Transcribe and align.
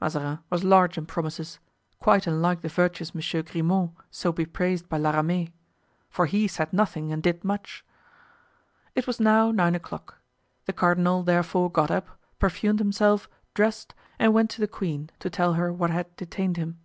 Mazarin 0.00 0.40
was 0.50 0.64
large 0.64 0.98
in 0.98 1.06
promises,—quite 1.06 2.26
unlike 2.26 2.62
the 2.62 2.68
virtuous 2.68 3.14
Monsieur 3.14 3.42
Grimaud 3.42 3.92
so 4.10 4.32
bepraised 4.32 4.88
by 4.88 4.96
La 4.98 5.12
Ramee; 5.12 5.54
for 6.10 6.26
he 6.26 6.48
said 6.48 6.72
nothing 6.72 7.12
and 7.12 7.22
did 7.22 7.44
much. 7.44 7.84
It 8.96 9.06
was 9.06 9.20
now 9.20 9.52
nine 9.52 9.76
o'clock. 9.76 10.18
The 10.64 10.72
cardinal, 10.72 11.22
therefore, 11.22 11.70
got 11.70 11.92
up, 11.92 12.08
perfumed 12.40 12.80
himself, 12.80 13.28
dressed, 13.54 13.94
and 14.18 14.34
went 14.34 14.50
to 14.50 14.60
the 14.60 14.66
queen 14.66 15.10
to 15.20 15.30
tell 15.30 15.52
her 15.52 15.72
what 15.72 15.90
had 15.90 16.16
detained 16.16 16.56
him. 16.56 16.78